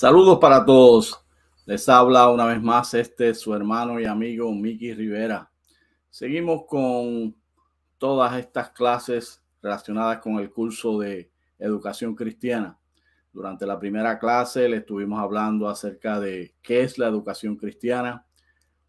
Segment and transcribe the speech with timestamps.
[0.00, 1.20] Saludos para todos.
[1.66, 5.50] Les habla una vez más este su hermano y amigo Miki Rivera.
[6.08, 7.34] Seguimos con
[7.98, 12.78] todas estas clases relacionadas con el curso de educación cristiana.
[13.32, 18.24] Durante la primera clase le estuvimos hablando acerca de qué es la educación cristiana.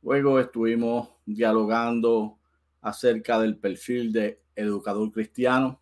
[0.03, 2.37] Luego estuvimos dialogando
[2.81, 5.81] acerca del perfil de educador cristiano.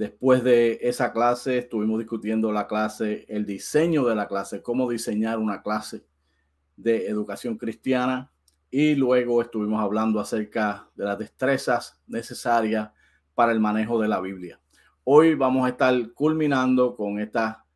[0.00, 5.38] Después de esa clase estuvimos discutiendo la clase, el diseño de la clase, cómo diseñar
[5.38, 6.06] una clase
[6.74, 8.32] de educación cristiana
[8.70, 12.88] y luego estuvimos hablando acerca de las destrezas necesarias
[13.34, 14.58] para el manejo de la Biblia.
[15.04, 17.66] Hoy vamos a estar culminando con, esta,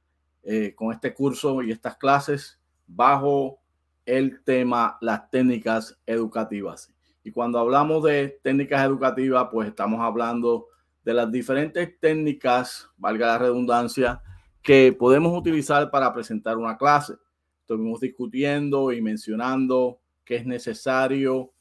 [0.44, 3.60] eh, con este curso y estas clases bajo
[4.06, 6.90] el tema las técnicas educativas.
[7.22, 10.68] Y cuando hablamos de técnicas educativas, pues estamos hablando
[11.04, 14.22] de las diferentes técnicas, valga la redundancia,
[14.62, 17.14] que podemos utilizar para presentar una clase.
[17.60, 21.52] Estuvimos discutiendo y mencionando que es necesario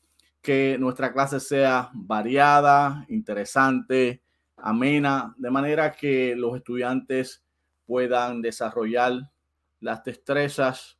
[0.41, 4.21] que nuestra clase sea variada, interesante,
[4.57, 7.43] amena, de manera que los estudiantes
[7.85, 9.13] puedan desarrollar
[9.79, 10.97] las destrezas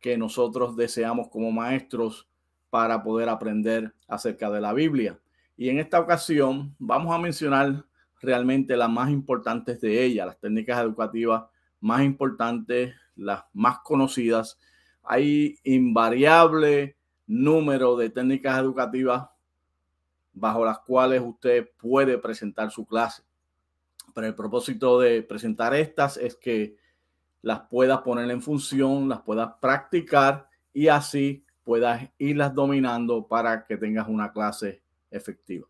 [0.00, 2.28] que nosotros deseamos como maestros
[2.70, 5.21] para poder aprender acerca de la Biblia.
[5.62, 7.84] Y en esta ocasión vamos a mencionar
[8.20, 11.44] realmente las más importantes de ellas, las técnicas educativas
[11.78, 14.58] más importantes, las más conocidas.
[15.04, 16.96] Hay invariable
[17.28, 19.28] número de técnicas educativas
[20.32, 23.22] bajo las cuales usted puede presentar su clase.
[24.12, 26.76] Pero el propósito de presentar estas es que
[27.40, 33.76] las puedas poner en función, las puedas practicar y así puedas irlas dominando para que
[33.76, 34.81] tengas una clase
[35.12, 35.68] efectiva.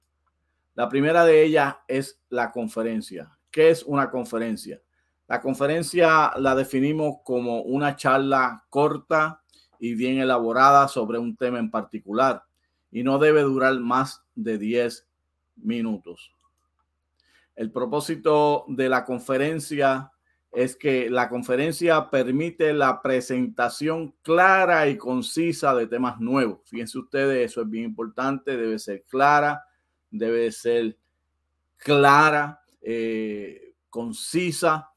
[0.75, 3.37] La primera de ellas es la conferencia.
[3.51, 4.81] ¿Qué es una conferencia?
[5.29, 9.43] La conferencia la definimos como una charla corta
[9.79, 12.45] y bien elaborada sobre un tema en particular
[12.91, 15.07] y no debe durar más de 10
[15.57, 16.33] minutos.
[17.55, 20.13] El propósito de la conferencia
[20.53, 26.61] es que la conferencia permite la presentación clara y concisa de temas nuevos.
[26.67, 29.65] Fíjense ustedes, eso es bien importante, debe ser clara,
[30.11, 30.99] debe ser
[31.79, 34.91] clara, eh, concisa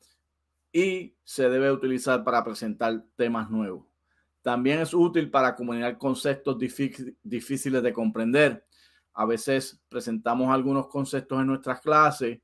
[0.73, 3.85] y se debe utilizar para presentar temas nuevos.
[4.41, 6.57] También es útil para comunicar conceptos
[7.23, 8.65] difíciles de comprender.
[9.13, 12.39] A veces presentamos algunos conceptos en nuestras clases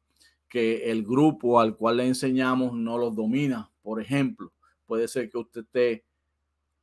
[0.51, 3.71] que el grupo al cual le enseñamos no los domina.
[3.81, 4.51] Por ejemplo,
[4.85, 6.05] puede ser que usted esté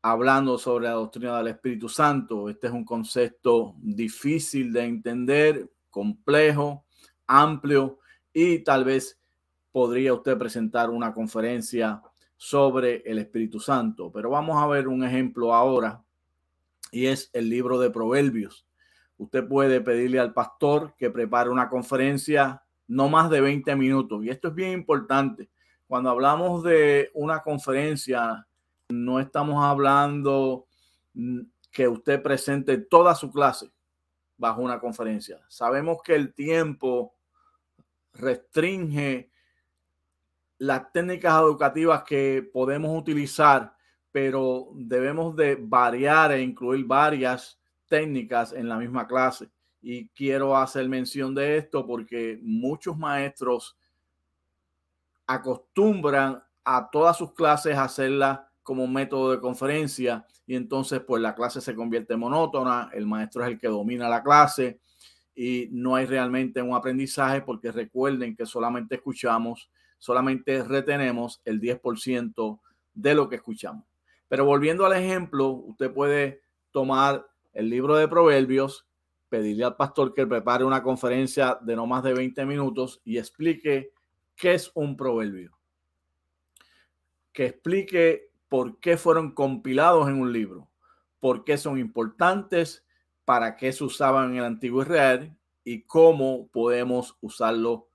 [0.00, 2.48] hablando sobre la doctrina del Espíritu Santo.
[2.48, 6.86] Este es un concepto difícil de entender, complejo,
[7.26, 7.98] amplio
[8.32, 9.20] y tal vez
[9.70, 12.02] podría usted presentar una conferencia
[12.38, 14.10] sobre el Espíritu Santo.
[14.10, 16.02] Pero vamos a ver un ejemplo ahora
[16.90, 18.66] y es el libro de Proverbios.
[19.18, 24.24] Usted puede pedirle al pastor que prepare una conferencia no más de 20 minutos.
[24.24, 25.48] Y esto es bien importante.
[25.86, 28.46] Cuando hablamos de una conferencia,
[28.88, 30.66] no estamos hablando
[31.70, 33.70] que usted presente toda su clase
[34.36, 35.40] bajo una conferencia.
[35.48, 37.14] Sabemos que el tiempo
[38.14, 39.30] restringe
[40.58, 43.74] las técnicas educativas que podemos utilizar,
[44.10, 49.48] pero debemos de variar e incluir varias técnicas en la misma clase.
[49.80, 53.76] Y quiero hacer mención de esto porque muchos maestros
[55.26, 61.34] acostumbran a todas sus clases a hacerlas como método de conferencia y entonces pues la
[61.34, 64.80] clase se convierte monótona, el maestro es el que domina la clase
[65.34, 72.60] y no hay realmente un aprendizaje porque recuerden que solamente escuchamos, solamente retenemos el 10%
[72.94, 73.84] de lo que escuchamos.
[74.26, 76.40] Pero volviendo al ejemplo, usted puede
[76.70, 78.87] tomar el libro de Proverbios
[79.28, 83.92] pedirle al pastor que prepare una conferencia de no más de 20 minutos y explique
[84.36, 85.58] qué es un proverbio.
[87.32, 90.68] Que explique por qué fueron compilados en un libro,
[91.20, 92.84] por qué son importantes,
[93.24, 97.88] para qué se usaban en el antiguo Israel y cómo podemos usarlo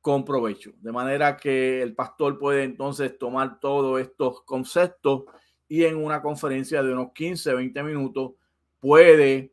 [0.00, 0.72] con provecho.
[0.80, 5.24] De manera que el pastor puede entonces tomar todos estos conceptos
[5.68, 8.32] y en una conferencia de unos 15, 20 minutos
[8.80, 9.52] puede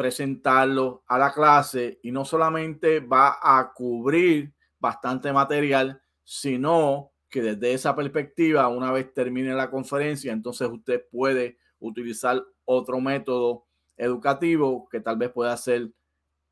[0.00, 7.74] presentarlo a la clase y no solamente va a cubrir bastante material, sino que desde
[7.74, 15.00] esa perspectiva, una vez termine la conferencia, entonces usted puede utilizar otro método educativo que
[15.00, 15.92] tal vez pueda hacer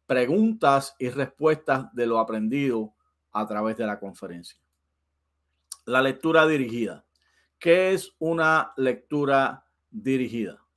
[0.06, 2.92] preguntas y respuestas de lo aprendido
[3.32, 4.60] a través de la conferencia.
[5.86, 7.06] La lectura dirigida.
[7.58, 10.67] ¿Qué es una lectura dirigida?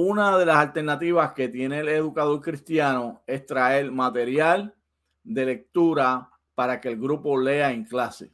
[0.00, 4.72] Una de las alternativas que tiene el educador cristiano es traer material
[5.24, 8.32] de lectura para que el grupo lea en clase.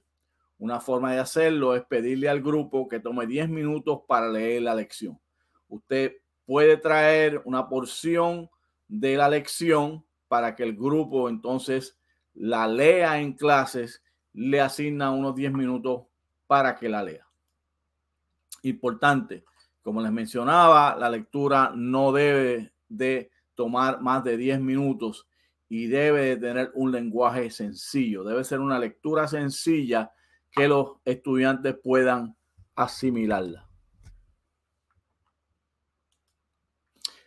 [0.59, 4.75] Una forma de hacerlo es pedirle al grupo que tome 10 minutos para leer la
[4.75, 5.19] lección.
[5.67, 6.13] Usted
[6.45, 8.51] puede traer una porción
[8.87, 11.97] de la lección para que el grupo entonces
[12.35, 14.03] la lea en clases,
[14.35, 16.03] le asigna unos 10 minutos
[16.47, 17.27] para que la lea.
[18.61, 19.45] Importante,
[19.85, 25.29] como les mencionaba, la lectura no debe de tomar más de 10 minutos
[25.69, 28.25] y debe de tener un lenguaje sencillo.
[28.25, 30.11] Debe ser una lectura sencilla
[30.51, 32.35] que los estudiantes puedan
[32.75, 33.69] asimilarla.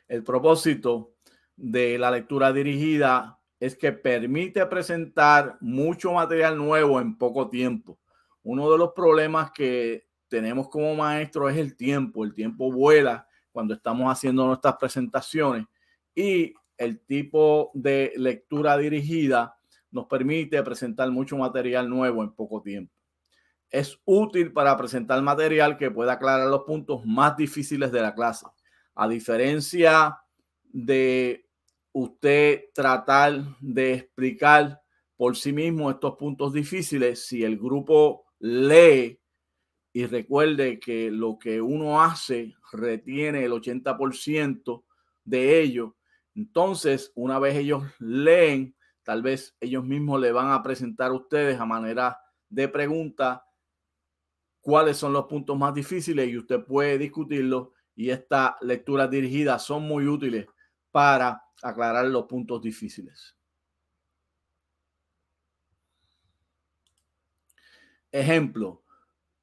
[0.07, 1.13] El propósito
[1.55, 7.99] de la lectura dirigida es que permite presentar mucho material nuevo en poco tiempo.
[8.41, 12.23] Uno de los problemas que tenemos como maestro es el tiempo.
[12.23, 15.65] El tiempo vuela cuando estamos haciendo nuestras presentaciones
[16.13, 19.57] y el tipo de lectura dirigida
[19.91, 22.93] nos permite presentar mucho material nuevo en poco tiempo.
[23.69, 28.45] Es útil para presentar material que pueda aclarar los puntos más difíciles de la clase.
[28.95, 30.17] A diferencia
[30.63, 31.47] de
[31.91, 34.81] usted tratar de explicar
[35.15, 39.19] por sí mismo estos puntos difíciles, si el grupo lee
[39.97, 44.83] y recuerde que lo que uno hace retiene el 80%
[45.23, 45.97] de ello,
[46.35, 51.59] entonces una vez ellos leen, tal vez ellos mismos le van a presentar a ustedes
[51.59, 52.15] a manera
[52.47, 53.43] de pregunta
[54.61, 59.81] cuáles son los puntos más difíciles y usted puede discutirlo y estas lecturas dirigidas son
[59.81, 60.45] muy útiles
[60.91, 63.35] para aclarar los puntos difíciles.
[68.11, 68.83] Ejemplo,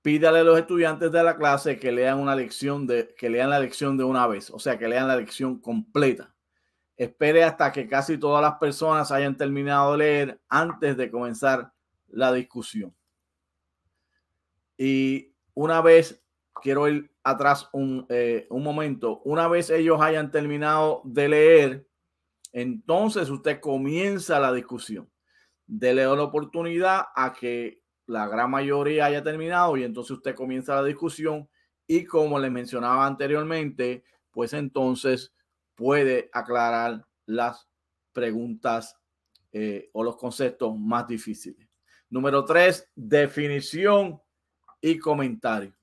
[0.04, 3.58] pídale a los estudiantes de la clase que lean una lección de que lean la
[3.58, 6.34] lección de una vez, o sea, que lean la lección completa.
[6.94, 11.72] Espere hasta que casi todas las personas hayan terminado de leer antes de comenzar
[12.08, 12.94] la discusión.
[14.76, 16.22] Y una vez
[16.52, 21.88] quiero ir atrás un, eh, un momento, una vez ellos hayan terminado de leer,
[22.52, 25.10] entonces usted comienza la discusión.
[25.66, 30.84] Dele la oportunidad a que la gran mayoría haya terminado y entonces usted comienza la
[30.84, 31.48] discusión
[31.86, 35.32] y como le mencionaba anteriormente, pues entonces
[35.74, 37.68] puede aclarar las
[38.12, 38.96] preguntas
[39.52, 41.68] eh, o los conceptos más difíciles.
[42.10, 44.20] Número tres, definición
[44.80, 45.74] y comentario.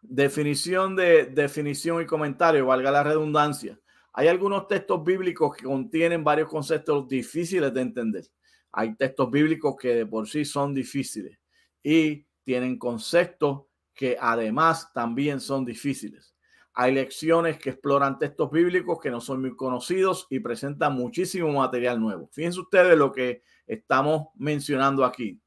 [0.00, 3.78] Definición de definición y comentario, valga la redundancia.
[4.12, 8.24] Hay algunos textos bíblicos que contienen varios conceptos difíciles de entender.
[8.72, 11.38] Hay textos bíblicos que de por sí son difíciles
[11.82, 13.62] y tienen conceptos
[13.94, 16.34] que además también son difíciles.
[16.74, 21.98] Hay lecciones que exploran textos bíblicos que no son muy conocidos y presentan muchísimo material
[22.00, 22.28] nuevo.
[22.32, 25.40] Fíjense ustedes lo que estamos mencionando aquí.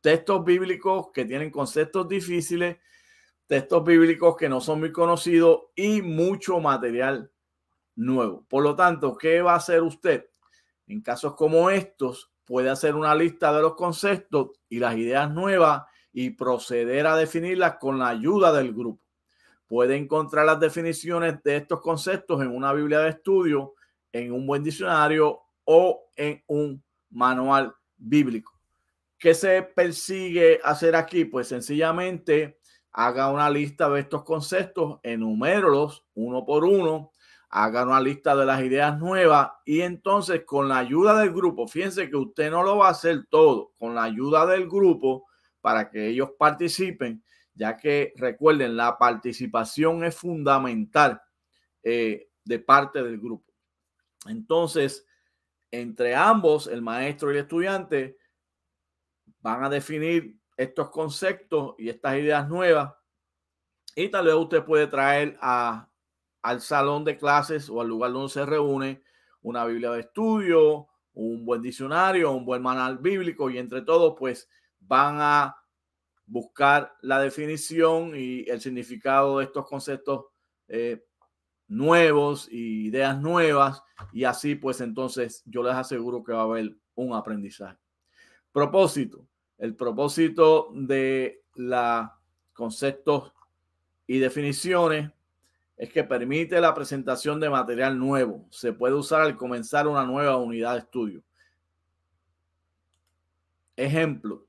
[0.00, 2.76] Textos bíblicos que tienen conceptos difíciles,
[3.46, 7.32] textos bíblicos que no son muy conocidos y mucho material
[7.96, 8.46] nuevo.
[8.48, 10.30] Por lo tanto, ¿qué va a hacer usted?
[10.86, 15.82] En casos como estos, puede hacer una lista de los conceptos y las ideas nuevas
[16.12, 19.02] y proceder a definirlas con la ayuda del grupo.
[19.66, 23.74] Puede encontrar las definiciones de estos conceptos en una Biblia de estudio,
[24.12, 28.52] en un buen diccionario o en un manual bíblico.
[29.18, 31.24] ¿Qué se persigue hacer aquí?
[31.24, 32.58] Pues sencillamente
[32.92, 37.10] haga una lista de estos conceptos, enumérolos uno por uno
[37.56, 42.10] haga una lista de las ideas nuevas y entonces con la ayuda del grupo, fíjense
[42.10, 45.28] que usted no lo va a hacer todo, con la ayuda del grupo
[45.60, 47.22] para que ellos participen,
[47.54, 51.22] ya que recuerden, la participación es fundamental
[51.84, 53.52] eh, de parte del grupo.
[54.26, 55.06] Entonces,
[55.70, 58.16] entre ambos, el maestro y el estudiante,
[59.38, 62.94] van a definir estos conceptos y estas ideas nuevas
[63.94, 65.88] y tal vez usted puede traer a
[66.44, 69.02] al salón de clases o al lugar donde se reúne
[69.40, 74.46] una Biblia de estudio, un buen diccionario, un buen manual bíblico y entre todos pues
[74.78, 75.56] van a
[76.26, 80.26] buscar la definición y el significado de estos conceptos
[80.68, 81.06] eh,
[81.66, 83.82] nuevos y ideas nuevas
[84.12, 87.78] y así pues entonces yo les aseguro que va a haber un aprendizaje.
[88.52, 89.26] Propósito.
[89.56, 92.06] El propósito de los
[92.52, 93.32] conceptos
[94.06, 95.10] y definiciones
[95.76, 98.46] es que permite la presentación de material nuevo.
[98.50, 101.22] Se puede usar al comenzar una nueva unidad de estudio.
[103.76, 104.46] Ejemplo,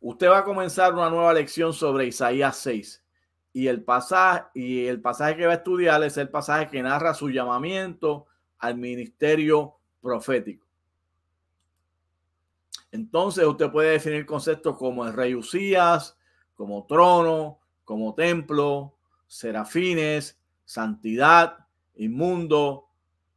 [0.00, 3.04] Usted va a comenzar una nueva lección sobre Isaías 6
[3.52, 7.14] y el pasaje y el pasaje que va a estudiar es el pasaje que narra
[7.14, 8.26] su llamamiento
[8.58, 10.64] al ministerio profético.
[12.92, 16.16] Entonces usted puede definir conceptos como el rey Usías,
[16.54, 18.94] como trono, como templo,
[19.28, 21.58] serafines, santidad,
[21.94, 22.88] inmundo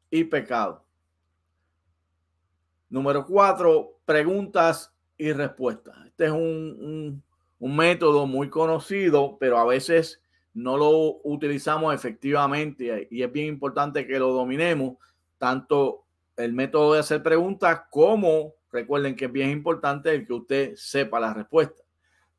[0.10, 0.84] y pecado.
[2.90, 5.96] Número cuatro, preguntas y respuestas.
[6.08, 7.24] Este es un,
[7.60, 10.22] un, método muy conocido, pero a veces
[10.54, 14.98] no lo utilizamos efectivamente y es bien importante que lo dominemos,
[15.38, 16.06] tanto
[16.36, 21.20] el método de hacer preguntas como recuerden que es bien importante el que usted sepa
[21.20, 21.81] la respuesta.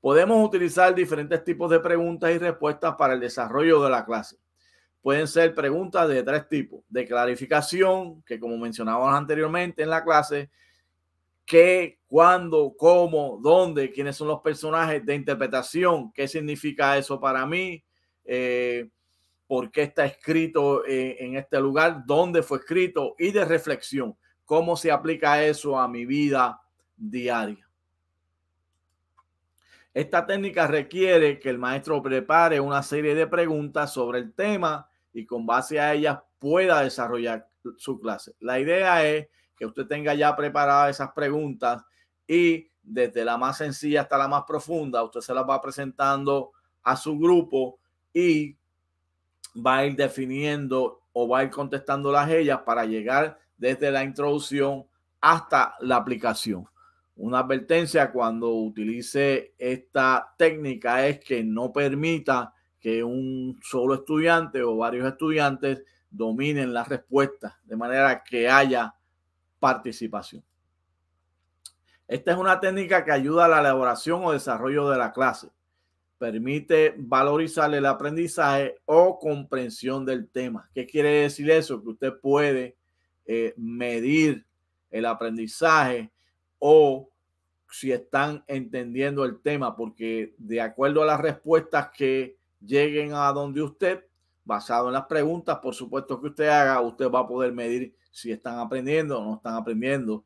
[0.02, 4.36] Podemos utilizar diferentes tipos de preguntas y respuestas para el desarrollo de la clase.
[5.00, 10.50] Pueden ser preguntas de tres tipos, de clarificación, que como mencionábamos anteriormente en la clase,
[11.46, 17.84] qué, cuándo, cómo, dónde, quiénes son los personajes de interpretación, qué significa eso para mí,
[18.24, 18.88] eh,
[19.46, 24.76] por qué está escrito eh, en este lugar, dónde fue escrito y de reflexión, cómo
[24.76, 26.60] se aplica eso a mi vida
[26.96, 27.71] diaria.
[29.94, 35.26] Esta técnica requiere que el maestro prepare una serie de preguntas sobre el tema y
[35.26, 37.46] con base a ellas pueda desarrollar
[37.76, 38.34] su clase.
[38.40, 41.84] La idea es que usted tenga ya preparadas esas preguntas
[42.26, 46.96] y desde la más sencilla hasta la más profunda, usted se las va presentando a
[46.96, 47.78] su grupo
[48.12, 48.56] y
[49.54, 54.02] va a ir definiendo o va a ir contestando las ellas para llegar desde la
[54.02, 54.86] introducción
[55.20, 56.66] hasta la aplicación.
[57.16, 64.76] Una advertencia cuando utilice esta técnica es que no permita que un solo estudiante o
[64.76, 68.94] varios estudiantes dominen la respuesta de manera que haya
[69.60, 70.42] participación.
[72.08, 75.48] Esta es una técnica que ayuda a la elaboración o desarrollo de la clase.
[76.18, 80.68] Permite valorizar el aprendizaje o comprensión del tema.
[80.74, 81.82] ¿Qué quiere decir eso?
[81.82, 82.76] Que usted puede
[83.24, 84.44] eh, medir
[84.90, 86.10] el aprendizaje
[86.64, 87.10] o
[87.68, 93.60] si están entendiendo el tema, porque de acuerdo a las respuestas que lleguen a donde
[93.60, 94.04] usted,
[94.44, 98.30] basado en las preguntas, por supuesto que usted haga, usted va a poder medir si
[98.30, 100.24] están aprendiendo o no están aprendiendo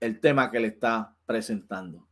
[0.00, 2.04] el tema que le está presentando.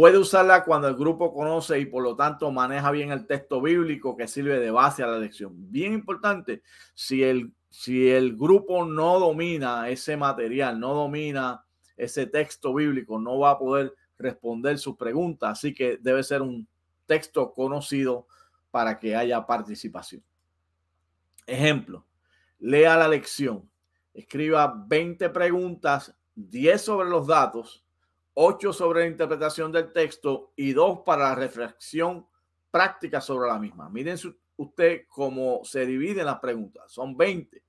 [0.00, 4.16] Puede usarla cuando el grupo conoce y por lo tanto maneja bien el texto bíblico
[4.16, 5.52] que sirve de base a la lección.
[5.70, 6.62] Bien importante,
[6.94, 11.66] si el, si el grupo no domina ese material, no domina
[11.98, 15.50] ese texto bíblico, no va a poder responder sus preguntas.
[15.50, 16.66] Así que debe ser un
[17.04, 18.26] texto conocido
[18.70, 20.24] para que haya participación.
[21.46, 22.06] Ejemplo,
[22.58, 23.70] lea la lección,
[24.14, 27.84] escriba 20 preguntas, 10 sobre los datos,
[28.34, 32.26] 8 sobre la interpretación del texto y 2 para la reflexión
[32.70, 33.88] práctica sobre la misma.
[33.88, 34.16] Miren
[34.56, 36.90] usted cómo se dividen las preguntas.
[36.92, 37.62] Son 20.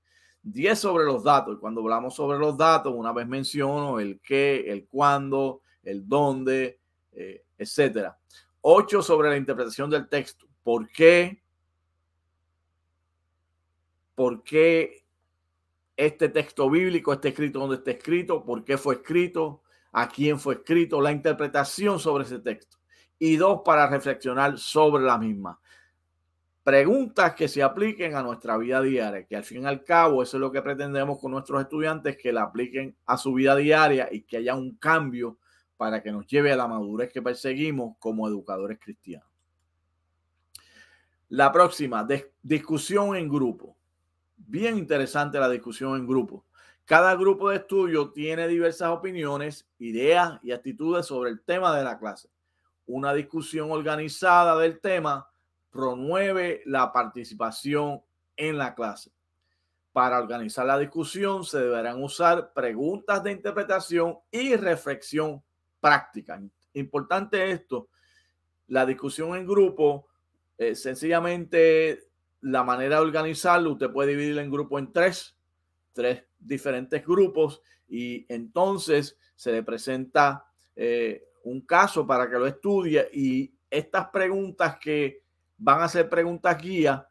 [0.44, 1.58] 10 sobre los datos.
[1.60, 6.80] Cuando hablamos sobre los datos, una vez menciono el qué, el cuándo, el dónde,
[7.12, 8.18] eh, etcétera.
[8.60, 10.46] 8 sobre la interpretación del texto.
[10.62, 11.42] ¿Por qué?
[14.14, 15.04] por qué
[15.96, 19.62] este texto bíblico está escrito donde está escrito, por qué fue escrito,
[19.92, 22.78] a quién fue escrito, la interpretación sobre ese texto.
[23.18, 25.60] Y dos, para reflexionar sobre la misma.
[26.64, 30.36] Preguntas que se apliquen a nuestra vida diaria, que al fin y al cabo eso
[30.36, 34.22] es lo que pretendemos con nuestros estudiantes, que la apliquen a su vida diaria y
[34.22, 35.38] que haya un cambio
[35.76, 39.28] para que nos lleve a la madurez que perseguimos como educadores cristianos.
[41.28, 42.06] La próxima,
[42.42, 43.76] discusión en grupo
[44.46, 46.44] bien interesante la discusión en grupo.
[46.84, 51.98] Cada grupo de estudio tiene diversas opiniones, ideas y actitudes sobre el tema de la
[51.98, 52.28] clase.
[52.86, 55.30] Una discusión organizada del tema
[55.70, 58.02] promueve la participación
[58.36, 59.12] en la clase.
[59.92, 65.42] Para organizar la discusión se deberán usar preguntas de interpretación y reflexión
[65.80, 66.40] práctica.
[66.74, 67.88] Importante esto,
[68.68, 70.08] la discusión en grupo
[70.58, 72.08] eh, sencillamente
[72.40, 75.36] la manera de organizarlo, usted puede dividirlo en grupo en tres,
[75.92, 80.44] tres diferentes grupos y entonces se le presenta
[80.74, 85.22] eh, un caso para que lo estudie y estas preguntas que
[85.58, 87.08] van a ser preguntas guía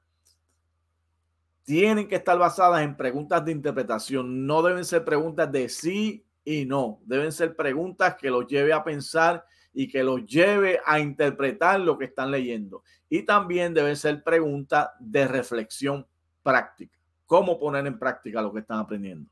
[1.63, 6.65] tienen que estar basadas en preguntas de interpretación, no deben ser preguntas de sí y
[6.65, 11.79] no, deben ser preguntas que los lleve a pensar y que los lleve a interpretar
[11.79, 12.83] lo que están leyendo.
[13.09, 16.05] Y también deben ser preguntas de reflexión
[16.43, 16.97] práctica.
[17.31, 19.25] ¿Cómo poner en práctica lo que están aprendiendo?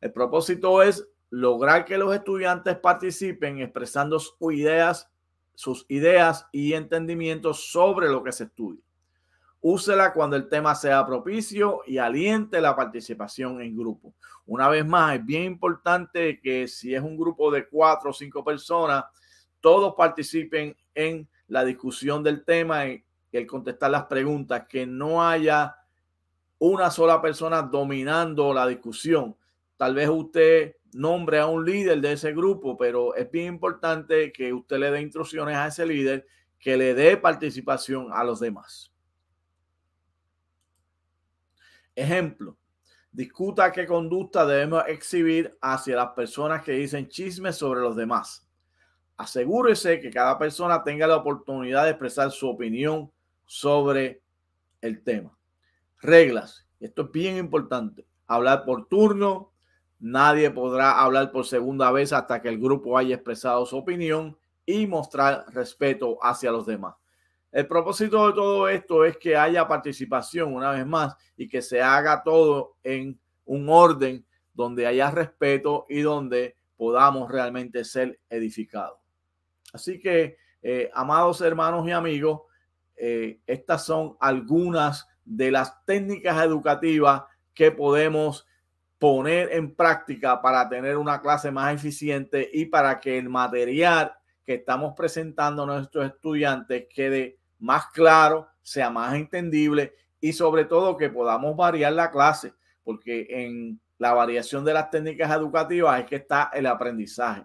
[0.00, 5.10] El propósito es lograr que los estudiantes participen expresando sus ideas,
[5.54, 8.80] sus ideas y entendimientos sobre lo que se estudia.
[9.60, 14.14] Úsela cuando el tema sea propicio y aliente la participación en grupo.
[14.46, 18.42] Una vez más, es bien importante que si es un grupo de cuatro o cinco
[18.42, 19.04] personas,
[19.60, 25.77] todos participen en la discusión del tema y el contestar las preguntas, que no haya
[26.58, 29.36] una sola persona dominando la discusión.
[29.76, 34.52] Tal vez usted nombre a un líder de ese grupo, pero es bien importante que
[34.52, 36.26] usted le dé instrucciones a ese líder
[36.58, 38.92] que le dé participación a los demás.
[41.94, 42.56] Ejemplo,
[43.12, 48.48] discuta qué conducta debemos exhibir hacia las personas que dicen chismes sobre los demás.
[49.16, 53.10] Asegúrese que cada persona tenga la oportunidad de expresar su opinión
[53.44, 54.22] sobre
[54.80, 55.37] el tema.
[56.00, 56.66] Reglas.
[56.80, 58.06] Esto es bien importante.
[58.26, 59.52] Hablar por turno.
[60.00, 64.86] Nadie podrá hablar por segunda vez hasta que el grupo haya expresado su opinión y
[64.86, 66.94] mostrar respeto hacia los demás.
[67.50, 71.80] El propósito de todo esto es que haya participación una vez más y que se
[71.80, 78.98] haga todo en un orden donde haya respeto y donde podamos realmente ser edificados.
[79.72, 82.42] Así que, eh, amados hermanos y amigos,
[82.96, 87.22] eh, estas son algunas de las técnicas educativas
[87.54, 88.46] que podemos
[88.98, 94.12] poner en práctica para tener una clase más eficiente y para que el material
[94.44, 100.96] que estamos presentando a nuestros estudiantes quede más claro, sea más entendible y sobre todo
[100.96, 106.16] que podamos variar la clase, porque en la variación de las técnicas educativas es que
[106.16, 107.44] está el aprendizaje.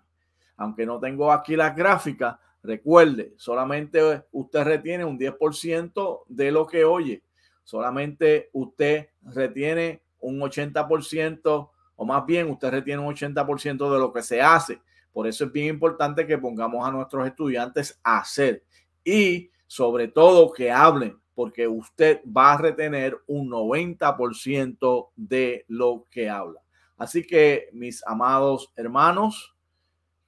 [0.55, 6.85] Aunque no tengo aquí las gráficas, recuerde, solamente usted retiene un 10% de lo que
[6.85, 7.21] oye.
[7.63, 14.21] Solamente usted retiene un 80% o más bien usted retiene un 80% de lo que
[14.21, 14.81] se hace.
[15.11, 18.63] Por eso es bien importante que pongamos a nuestros estudiantes a hacer
[19.03, 26.29] y sobre todo que hablen, porque usted va a retener un 90% de lo que
[26.29, 26.61] habla.
[26.97, 29.55] Así que mis amados hermanos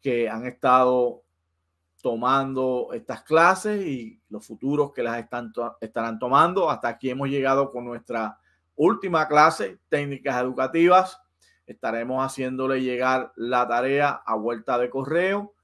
[0.02, 1.25] que han estado
[2.06, 6.70] tomando estas clases y los futuros que las están estarán tomando.
[6.70, 8.38] Hasta aquí hemos llegado con nuestra
[8.76, 11.20] última clase, técnicas educativas.
[11.66, 15.56] Estaremos haciéndole llegar la tarea a vuelta de correo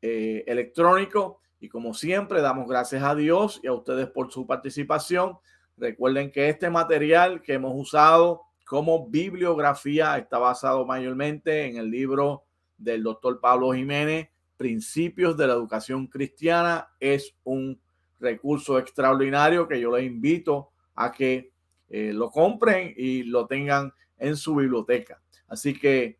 [0.00, 1.42] eh, electrónico.
[1.60, 5.36] Y como siempre, damos gracias a Dios y a ustedes por su participación.
[5.76, 12.44] Recuerden que este material que hemos usado como bibliografía está basado mayormente en el libro
[12.78, 14.29] del doctor Pablo Jiménez,
[14.60, 16.90] Principios de la Educación Cristiana.
[17.00, 17.80] Es un
[18.18, 21.50] recurso extraordinario que yo les invito a que
[21.88, 25.18] eh, lo compren y lo tengan en su biblioteca.
[25.48, 26.18] Así que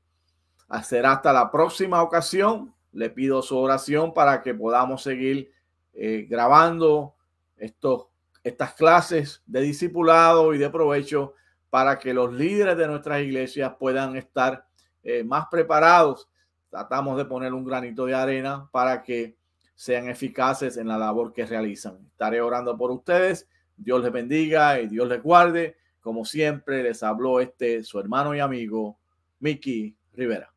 [0.82, 2.74] será hasta la próxima ocasión.
[2.92, 5.52] Le pido su oración para que podamos seguir
[5.92, 7.16] eh, grabando
[7.58, 8.06] estos,
[8.42, 11.34] estas clases de discipulado y de provecho
[11.68, 14.66] para que los líderes de nuestras iglesias puedan estar
[15.02, 16.29] eh, más preparados
[16.70, 19.36] tratamos de poner un granito de arena para que
[19.74, 21.98] sean eficaces en la labor que realizan.
[22.06, 23.48] Estaré orando por ustedes.
[23.76, 25.76] Dios les bendiga y Dios les guarde.
[26.00, 28.98] Como siempre, les habló este su hermano y amigo,
[29.40, 30.52] Miki Rivera.